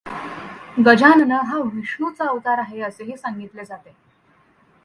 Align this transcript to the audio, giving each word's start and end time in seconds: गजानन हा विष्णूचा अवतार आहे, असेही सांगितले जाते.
गजानन 0.85 1.31
हा 1.31 1.57
विष्णूचा 1.57 2.27
अवतार 2.27 2.57
आहे, 2.57 2.81
असेही 2.81 3.17
सांगितले 3.17 3.65
जाते. 3.65 3.93